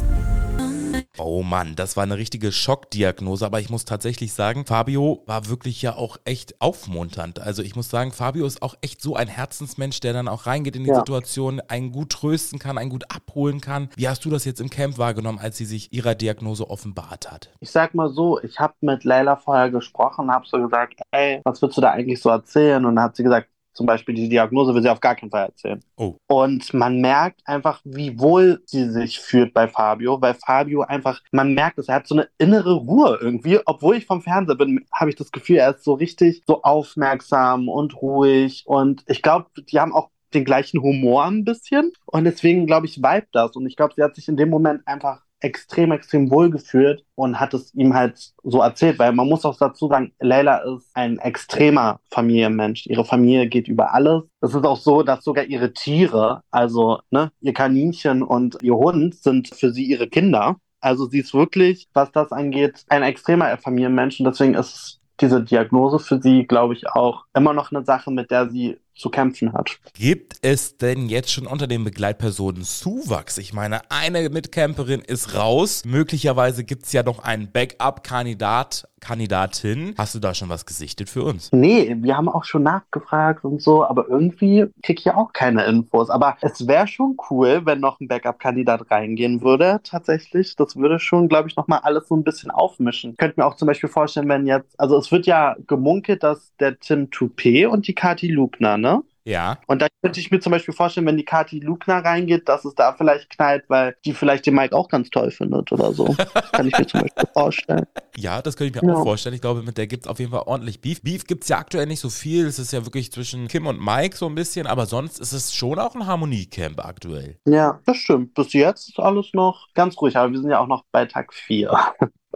Oh 1.17 1.43
Mann, 1.43 1.75
das 1.75 1.95
war 1.95 2.03
eine 2.03 2.17
richtige 2.17 2.51
Schockdiagnose, 2.51 3.45
aber 3.45 3.59
ich 3.59 3.69
muss 3.69 3.85
tatsächlich 3.85 4.33
sagen, 4.33 4.65
Fabio 4.65 5.23
war 5.25 5.47
wirklich 5.47 5.81
ja 5.81 5.95
auch 5.95 6.17
echt 6.25 6.59
aufmunternd. 6.59 7.39
Also 7.39 7.61
ich 7.61 7.75
muss 7.75 7.89
sagen, 7.89 8.11
Fabio 8.11 8.45
ist 8.45 8.61
auch 8.61 8.75
echt 8.81 9.01
so 9.01 9.15
ein 9.15 9.27
Herzensmensch, 9.27 9.99
der 9.99 10.13
dann 10.13 10.27
auch 10.27 10.45
reingeht 10.47 10.75
in 10.75 10.83
die 10.83 10.89
Ja. 10.89 10.95
Situation, 10.95 11.61
einen 11.67 11.91
gut 11.91 12.11
trösten 12.11 12.59
kann, 12.59 12.77
einen 12.77 12.89
gut 12.89 13.05
abholen 13.13 13.61
kann. 13.61 13.89
Wie 13.95 14.07
hast 14.07 14.25
du 14.25 14.29
das 14.29 14.45
jetzt 14.45 14.59
im 14.59 14.69
Camp 14.69 14.97
wahrgenommen, 14.97 15.39
als 15.39 15.57
sie 15.57 15.65
sich 15.65 15.93
ihrer 15.93 16.15
Diagnose 16.15 16.69
offenbart 16.69 17.31
hat? 17.31 17.49
Ich 17.59 17.71
sag 17.71 17.93
mal 17.93 18.09
so, 18.09 18.39
ich 18.41 18.59
habe 18.59 18.73
mit 18.81 19.03
Leila 19.03 19.35
vorher 19.35 19.69
gesprochen, 19.69 20.31
habe 20.31 20.45
so 20.47 20.57
gesagt, 20.57 21.01
ey, 21.11 21.41
was 21.43 21.61
würdest 21.61 21.77
du 21.77 21.81
da 21.81 21.91
eigentlich 21.91 22.21
so 22.21 22.29
erzählen? 22.29 22.85
Und 22.85 22.95
dann 22.95 23.05
hat 23.05 23.15
sie 23.15 23.23
gesagt, 23.23 23.49
zum 23.73 23.85
Beispiel 23.85 24.15
die 24.15 24.29
Diagnose 24.29 24.73
will 24.73 24.81
sie 24.81 24.89
auf 24.89 24.99
gar 24.99 25.15
keinen 25.15 25.31
Fall 25.31 25.47
erzählen. 25.47 25.83
Oh. 25.97 26.15
Und 26.27 26.73
man 26.73 27.01
merkt 27.01 27.41
einfach, 27.45 27.81
wie 27.83 28.19
wohl 28.19 28.61
sie 28.65 28.89
sich 28.89 29.19
fühlt 29.19 29.53
bei 29.53 29.67
Fabio, 29.67 30.21
weil 30.21 30.35
Fabio 30.35 30.81
einfach, 30.81 31.21
man 31.31 31.53
merkt 31.53 31.79
es, 31.79 31.87
er 31.87 31.95
hat 31.95 32.07
so 32.07 32.15
eine 32.15 32.29
innere 32.37 32.75
Ruhe 32.75 33.17
irgendwie. 33.19 33.59
Obwohl 33.65 33.97
ich 33.97 34.05
vom 34.05 34.21
Fernseher 34.21 34.55
bin, 34.55 34.85
habe 34.93 35.09
ich 35.09 35.15
das 35.15 35.31
Gefühl, 35.31 35.57
er 35.57 35.75
ist 35.75 35.83
so 35.83 35.93
richtig 35.93 36.43
so 36.47 36.61
aufmerksam 36.61 37.67
und 37.67 38.01
ruhig. 38.01 38.63
Und 38.65 39.03
ich 39.07 39.21
glaube, 39.21 39.47
die 39.57 39.79
haben 39.79 39.93
auch 39.93 40.09
den 40.33 40.45
gleichen 40.45 40.81
Humor 40.81 41.25
ein 41.25 41.45
bisschen. 41.45 41.91
Und 42.05 42.25
deswegen, 42.25 42.67
glaube 42.67 42.85
ich, 42.85 42.97
vibe 42.97 43.27
das. 43.31 43.55
Und 43.55 43.65
ich 43.65 43.75
glaube, 43.75 43.93
sie 43.95 44.03
hat 44.03 44.15
sich 44.15 44.27
in 44.27 44.37
dem 44.37 44.49
Moment 44.49 44.87
einfach 44.87 45.22
extrem, 45.43 45.91
extrem 45.91 46.31
wohl 46.31 46.49
gefühlt 46.49 47.03
und 47.15 47.39
hat 47.39 47.53
es 47.53 47.73
ihm 47.75 47.93
halt 47.93 48.33
so 48.43 48.61
erzählt, 48.61 48.99
weil 48.99 49.11
man 49.11 49.27
muss 49.27 49.45
auch 49.45 49.57
dazu 49.57 49.87
sagen, 49.87 50.13
Leila 50.19 50.57
ist 50.57 50.89
ein 50.93 51.19
extremer 51.19 51.99
Familienmensch. 52.11 52.87
Ihre 52.87 53.05
Familie 53.05 53.47
geht 53.47 53.67
über 53.67 53.93
alles. 53.93 54.23
Es 54.41 54.55
ist 54.55 54.65
auch 54.65 54.77
so, 54.77 55.03
dass 55.03 55.23
sogar 55.23 55.45
ihre 55.45 55.73
Tiere, 55.73 56.41
also 56.51 56.99
ne, 57.11 57.31
ihr 57.41 57.53
Kaninchen 57.53 58.23
und 58.23 58.57
ihr 58.63 58.75
Hund 58.75 59.15
sind 59.15 59.49
für 59.49 59.71
sie 59.71 59.85
ihre 59.85 60.07
Kinder. 60.07 60.57
Also 60.79 61.07
sie 61.07 61.19
ist 61.19 61.33
wirklich, 61.33 61.87
was 61.93 62.11
das 62.11 62.31
angeht, 62.31 62.83
ein 62.89 63.03
extremer 63.03 63.57
Familienmensch 63.57 64.19
und 64.19 64.25
deswegen 64.25 64.53
ist 64.53 64.99
diese 65.21 65.43
Diagnose 65.43 65.99
für 65.99 66.21
sie, 66.21 66.45
glaube 66.45 66.73
ich, 66.73 66.89
auch 66.89 67.25
immer 67.35 67.53
noch 67.53 67.71
eine 67.71 67.85
Sache, 67.85 68.11
mit 68.11 68.31
der 68.31 68.49
sie 68.49 68.77
zu 68.95 69.09
kämpfen 69.09 69.53
hat. 69.53 69.79
Gibt 69.93 70.37
es 70.41 70.77
denn 70.77 71.09
jetzt 71.09 71.31
schon 71.31 71.47
unter 71.47 71.67
den 71.67 71.83
Begleitpersonen 71.83 72.63
Zuwachs? 72.63 73.37
Ich 73.37 73.53
meine, 73.53 73.81
eine 73.89 74.29
Mitcamperin 74.29 75.01
ist 75.01 75.33
raus. 75.35 75.83
Möglicherweise 75.85 76.63
gibt 76.63 76.85
es 76.85 76.93
ja 76.93 77.03
noch 77.03 77.19
einen 77.19 77.51
Backup-Kandidat, 77.51 78.87
Kandidatin. 79.03 79.93
Hast 79.97 80.15
du 80.15 80.19
da 80.19 80.33
schon 80.33 80.49
was 80.49 80.65
gesichtet 80.65 81.09
für 81.09 81.23
uns? 81.23 81.51
Nee, 81.51 81.97
wir 81.99 82.15
haben 82.15 82.29
auch 82.29 82.45
schon 82.45 82.63
nachgefragt 82.63 83.43
und 83.43 83.61
so, 83.61 83.85
aber 83.85 84.07
irgendwie 84.07 84.65
krieg 84.81 84.99
ich 84.99 85.05
ja 85.05 85.15
auch 85.15 85.33
keine 85.33 85.65
Infos. 85.65 86.09
Aber 86.09 86.37
es 86.41 86.67
wäre 86.67 86.87
schon 86.87 87.17
cool, 87.29 87.61
wenn 87.65 87.81
noch 87.81 87.99
ein 87.99 88.07
Backup-Kandidat 88.07 88.89
reingehen 88.89 89.41
würde, 89.41 89.81
tatsächlich. 89.83 90.55
Das 90.55 90.77
würde 90.77 90.99
schon, 90.99 91.27
glaube 91.27 91.49
ich, 91.49 91.55
nochmal 91.57 91.79
alles 91.83 92.07
so 92.07 92.15
ein 92.15 92.23
bisschen 92.23 92.49
aufmischen. 92.49 93.17
Könnte 93.17 93.39
mir 93.39 93.45
auch 93.45 93.55
zum 93.55 93.67
Beispiel 93.67 93.89
vorstellen, 93.89 94.29
wenn 94.29 94.47
jetzt, 94.47 94.79
also 94.79 94.97
es 94.97 95.11
wird 95.11 95.25
ja 95.25 95.55
gemunkelt, 95.67 96.23
dass 96.23 96.55
der 96.59 96.79
Tim 96.79 97.09
Toupé 97.09 97.67
und 97.67 97.87
die 97.87 97.95
Kati 97.95 98.29
Lugner, 98.29 98.77
ne? 98.77 99.03
Ja. 99.25 99.57
Und 99.67 99.81
da 99.81 99.87
könnte 100.01 100.19
ich 100.19 100.31
mir 100.31 100.39
zum 100.41 100.51
Beispiel 100.51 100.73
vorstellen, 100.73 101.07
wenn 101.07 101.15
die 101.17 101.23
Kati 101.25 101.59
Lugner 101.59 102.03
reingeht, 102.03 102.49
dass 102.49 102.65
es 102.65 102.75
da 102.75 102.93
vielleicht 102.93 103.29
knallt, 103.29 103.63
weil 103.69 103.95
die 104.03 104.13
vielleicht 104.13 104.45
den 104.45 104.55
Mike 104.55 104.75
auch 104.75 104.89
ganz 104.89 105.09
toll 105.09 105.31
findet 105.31 105.71
oder 105.71 105.93
so. 105.93 106.13
Kann 106.51 106.67
ich 106.67 106.77
mir 106.77 106.85
zum 106.87 107.01
Beispiel 107.01 107.29
vorstellen. 107.33 107.85
Ja, 108.15 108.43
das 108.43 108.55
könnte 108.57 108.77
ich 108.77 108.81
mir 108.83 108.91
Ja. 108.91 108.99
auch 108.99 109.03
vorstellen. 109.03 109.33
Ich 109.33 109.41
glaube, 109.41 109.63
mit 109.63 109.75
der 109.75 109.87
gibt 109.87 110.05
es 110.05 110.07
auf 110.07 110.19
jeden 110.19 110.29
Fall 110.29 110.43
ordentlich 110.45 110.81
Beef. 110.81 111.01
Beef 111.01 111.25
gibt 111.25 111.43
es 111.43 111.49
ja 111.49 111.57
aktuell 111.57 111.87
nicht 111.87 111.99
so 111.99 112.11
viel. 112.11 112.45
Es 112.45 112.59
ist 112.59 112.71
ja 112.71 112.85
wirklich 112.85 113.11
zwischen 113.11 113.47
Kim 113.47 113.65
und 113.65 113.83
Mike 113.83 114.15
so 114.15 114.27
ein 114.27 114.35
bisschen, 114.35 114.67
aber 114.67 114.85
sonst 114.85 115.19
ist 115.19 115.31
es 115.31 115.51
schon 115.55 115.79
auch 115.79 115.95
ein 115.95 116.05
Harmoniecamp 116.05 116.85
aktuell. 116.85 117.39
Ja, 117.47 117.79
das 117.87 117.97
stimmt. 117.97 118.35
Bis 118.35 118.53
jetzt 118.53 118.87
ist 118.89 118.99
alles 118.99 119.31
noch 119.33 119.67
ganz 119.73 119.99
ruhig, 119.99 120.15
aber 120.15 120.31
wir 120.31 120.39
sind 120.39 120.51
ja 120.51 120.59
auch 120.59 120.67
noch 120.67 120.83
bei 120.91 121.05
Tag 121.05 121.33
4. 121.33 121.75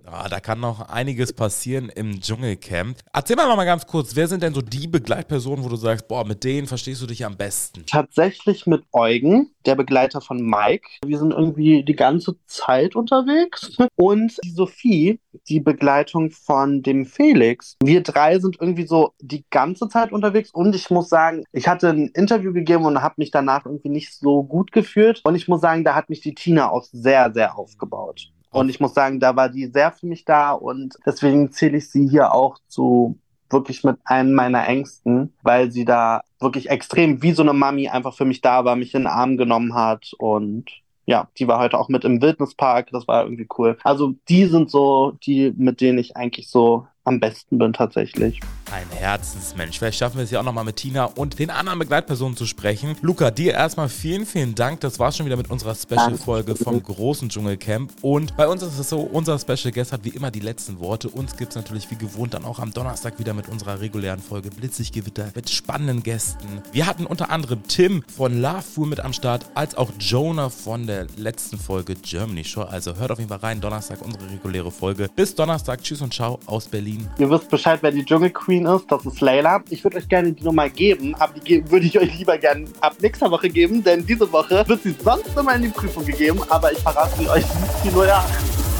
Ah, 0.06 0.30
da 0.30 0.39
kann 0.39 0.60
noch 0.60 0.89
einiges 0.89 1.34
passieren 1.34 1.89
im 1.89 2.22
Dschungelcamp. 2.22 2.98
Erzähl 3.13 3.36
mal 3.36 3.48
noch 3.48 3.56
mal 3.56 3.66
ganz 3.66 3.86
kurz, 3.86 4.16
wer 4.16 4.27
sind 4.27 4.44
denn 4.44 4.54
so 4.54 4.62
die 4.62 4.88
Begleitpersonen, 4.88 5.66
wo 5.66 5.70
du 5.70 5.75
sagst, 5.75 6.08
boah, 6.08 6.25
mit 6.25 6.44
denen 6.44 6.68
verstehst 6.68 7.01
du 7.01 7.08
dich 7.08 7.25
am 7.25 7.36
besten? 7.36 7.86
Tatsächlich 7.86 8.68
mit 8.68 8.84
Eugen, 8.94 9.51
der 9.66 9.75
Begleiter 9.75 10.22
von 10.22 10.42
Mike. 10.42 10.88
Wir 11.06 11.20
sind 11.20 11.32
irgendwie 11.32 11.84
die 11.84 11.96
ganze 11.96 12.38
Zeit 12.46 12.96
unterwegs. 12.96 13.77
Und 13.96 14.38
die 14.44 14.51
Sophie, 14.51 15.20
die 15.50 15.60
Begleitung 15.60 16.32
von 16.32 16.84
dem 16.84 17.06
Felix. 17.06 17.75
Wir 17.84 18.01
drei 18.01 18.39
sind 18.39 18.58
irgendwie 18.60 18.88
so 18.88 19.13
die 19.20 19.46
ganze 19.50 19.89
Zeit 19.89 20.12
unterwegs. 20.12 20.51
Und 20.51 20.75
ich 20.75 20.89
muss 20.89 21.10
sagen, 21.10 21.44
ich 21.51 21.68
hatte 21.68 21.89
ein 21.89 22.08
Interview 22.10 22.54
gegeben 22.54 22.86
und 22.86 23.01
habe 23.01 23.16
mich 23.18 23.32
danach 23.32 23.66
irgendwie 23.66 23.89
nicht 23.89 24.13
so 24.13 24.44
gut 24.44 24.72
gefühlt. 24.72 25.22
Und 25.25 25.36
ich 25.36 25.48
muss 25.48 25.62
sagen, 25.62 25.84
da 25.84 25.96
hat 25.96 26.10
mich 26.10 26.22
die 26.22 26.34
Tina 26.34 26.70
auch 26.70 26.84
sehr, 26.84 27.34
sehr 27.34 27.58
aufgebaut. 27.58 28.32
Und 28.51 28.70
ich 28.70 28.80
muss 28.80 28.94
sagen, 28.94 29.20
da 29.20 29.36
war 29.36 29.50
die 29.50 29.68
sehr 29.68 29.92
für 29.92 30.06
mich 30.06 30.25
da 30.25 30.51
und 30.51 30.96
deswegen 31.06 31.51
zähle 31.51 31.77
ich 31.77 31.89
sie 31.89 32.08
hier 32.08 32.34
auch 32.34 32.58
zu 32.68 33.20
wirklich 33.50 33.84
mit 33.84 33.98
einem 34.04 34.34
meiner 34.34 34.68
Ängsten, 34.68 35.34
weil 35.42 35.72
sie 35.72 35.86
da 35.86 36.22
wirklich 36.39 36.70
extrem 36.70 37.22
wie 37.22 37.32
so 37.32 37.42
eine 37.42 37.54
Mami 37.54 37.88
einfach 37.88 38.13
für 38.13 38.25
mich 38.25 38.42
da 38.42 38.66
war, 38.66 38.75
mich 38.75 38.94
in 38.94 39.01
den 39.01 39.08
Arm 39.08 39.38
genommen 39.38 39.74
hat 39.74 40.12
und 40.18 40.66
ja, 41.06 41.30
die 41.38 41.48
war 41.48 41.60
heute 41.60 41.80
auch 41.80 41.88
mit 41.88 42.04
im 42.04 42.22
Wildnispark, 42.22 42.89
das 42.92 43.08
war 43.08 43.24
irgendwie 43.24 43.48
cool. 43.58 43.77
Also 43.84 44.16
die 44.27 44.46
sind 44.46 44.70
so 44.70 45.18
die, 45.24 45.54
mit 45.56 45.80
denen 45.80 45.98
ich 46.00 46.18
eigentlich 46.18 46.50
so 46.50 46.86
am 47.07 47.19
besten 47.19 47.57
bin 47.57 47.73
tatsächlich. 47.73 48.39
Ein 48.71 48.89
Herzensmensch. 48.91 49.79
Vielleicht 49.79 49.97
schaffen 49.97 50.17
wir 50.17 50.25
es 50.25 50.31
ja 50.31 50.41
auch 50.41 50.43
nochmal 50.43 50.65
mit 50.65 50.75
Tina 50.75 51.05
und 51.05 51.39
den 51.39 51.49
anderen 51.49 51.79
Begleitpersonen 51.79 52.35
zu 52.35 52.45
sprechen. 52.45 52.97
Luca, 53.01 53.31
dir 53.31 53.53
erstmal 53.53 53.87
vielen, 53.87 54.25
vielen 54.25 54.55
Dank. 54.55 54.81
Das 54.81 54.99
war 54.99 55.13
schon 55.13 55.25
wieder 55.25 55.37
mit 55.37 55.49
unserer 55.49 55.73
Special-Folge 55.73 56.55
vom 56.55 56.83
großen 56.83 57.29
Dschungelcamp. 57.29 57.93
Und 58.01 58.35
bei 58.35 58.47
uns 58.47 58.61
ist 58.61 58.77
es 58.77 58.89
so, 58.89 58.99
unser 58.99 59.39
Special 59.39 59.71
Guest 59.71 59.93
hat 59.93 60.03
wie 60.03 60.09
immer 60.09 60.31
die 60.31 60.41
letzten 60.41 60.79
Worte. 60.79 61.07
Uns 61.07 61.37
gibt 61.37 61.51
es 61.51 61.55
natürlich 61.55 61.89
wie 61.91 61.95
gewohnt 61.95 62.33
dann 62.33 62.43
auch 62.43 62.59
am 62.59 62.73
Donnerstag 62.73 63.19
wieder 63.19 63.33
mit 63.33 63.47
unserer 63.47 63.79
regulären 63.79 64.19
Folge 64.19 64.49
Blitzig 64.49 64.91
Gewitter 64.91 65.31
mit 65.33 65.49
spannenden 65.49 66.03
Gästen. 66.03 66.61
Wir 66.73 66.87
hatten 66.87 67.05
unter 67.05 67.29
anderem 67.29 67.63
Tim 67.69 68.03
von 68.13 68.41
Love 68.41 68.63
Fool 68.63 68.87
mit 68.87 68.99
am 68.99 69.13
Start, 69.13 69.45
als 69.53 69.75
auch 69.75 69.91
Jonah 69.97 70.49
von 70.49 70.87
der 70.87 71.07
letzten 71.15 71.57
Folge 71.57 71.95
Germany 71.95 72.43
Show. 72.43 72.63
Also 72.63 72.97
hört 72.97 73.11
auf 73.11 73.19
jeden 73.19 73.29
Fall 73.29 73.39
rein, 73.39 73.61
Donnerstag 73.61 74.01
unsere 74.01 74.29
reguläre 74.29 74.71
Folge. 74.71 75.09
Bis 75.15 75.33
Donnerstag, 75.35 75.81
tschüss 75.81 76.01
und 76.01 76.13
ciao 76.13 76.39
aus 76.47 76.67
Berlin. 76.67 76.97
Ihr 77.18 77.30
wisst 77.30 77.50
Bescheid, 77.50 77.80
wer 77.82 77.92
die 77.92 78.06
Dschungel 78.06 78.30
Queen 78.30 78.66
ist. 78.66 78.86
Das 78.92 79.06
ist 79.06 79.22
Layla. 79.22 79.62
Ich 79.70 79.84
würde 79.84 79.98
euch 79.98 80.08
gerne 80.08 80.32
die 80.34 80.44
Nummer 80.44 80.70
geben, 80.70 81.16
aber 81.16 81.34
die 81.34 81.42
ge- 81.42 81.63
würde 81.72 81.86
ich 81.86 81.98
euch 82.00 82.18
lieber 82.18 82.38
gerne 82.38 82.66
ab 82.82 82.96
nächster 83.01 83.30
Woche 83.32 83.50
geben, 83.50 83.84
denn 83.84 84.06
diese 84.06 84.32
Woche 84.32 84.63
wird 84.68 84.84
sie 84.84 84.96
sonst 85.04 85.36
immer 85.38 85.56
in 85.56 85.63
die 85.63 85.70
Prüfung 85.70 86.06
gegeben, 86.06 86.39
aber 86.50 86.72
ich 86.72 86.80
verrate 86.80 87.18
sie 87.18 87.27
euch 87.30 87.44
nicht 87.44 87.74
die 87.86 87.89
08. 87.89 88.25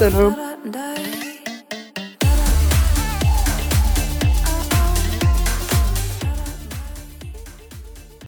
Dann, 0.00 0.12
ähm, 0.14 0.34
Die 0.64 1.27